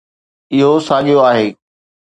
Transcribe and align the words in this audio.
اهو 0.55 0.73
ساڳيو 0.87 1.17
آهي. 1.31 1.47